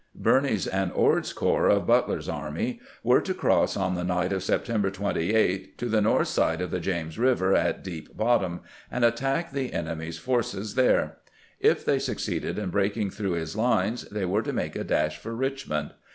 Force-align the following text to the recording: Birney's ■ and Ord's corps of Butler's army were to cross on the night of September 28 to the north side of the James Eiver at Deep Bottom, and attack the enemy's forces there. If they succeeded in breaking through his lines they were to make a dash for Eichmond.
Birney's 0.15 0.65
■ 0.67 0.69
and 0.73 0.91
Ord's 0.93 1.31
corps 1.31 1.67
of 1.67 1.85
Butler's 1.85 2.27
army 2.27 2.79
were 3.03 3.21
to 3.21 3.35
cross 3.35 3.77
on 3.77 3.93
the 3.93 4.03
night 4.03 4.33
of 4.33 4.41
September 4.41 4.89
28 4.89 5.77
to 5.77 5.85
the 5.85 6.01
north 6.01 6.27
side 6.27 6.59
of 6.59 6.71
the 6.71 6.79
James 6.79 7.17
Eiver 7.17 7.55
at 7.55 7.83
Deep 7.83 8.17
Bottom, 8.17 8.61
and 8.89 9.05
attack 9.05 9.51
the 9.51 9.71
enemy's 9.73 10.17
forces 10.17 10.73
there. 10.73 11.17
If 11.59 11.85
they 11.85 11.99
succeeded 11.99 12.57
in 12.57 12.71
breaking 12.71 13.11
through 13.11 13.33
his 13.33 13.55
lines 13.55 14.05
they 14.09 14.25
were 14.25 14.41
to 14.41 14.51
make 14.51 14.75
a 14.75 14.83
dash 14.83 15.19
for 15.19 15.33
Eichmond. 15.33 15.91